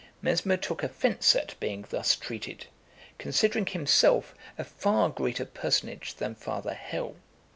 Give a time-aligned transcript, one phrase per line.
[0.19, 2.65] Mesmer took offence at being thus treated,
[3.19, 7.17] considering himself a far greater personage than Father Hell.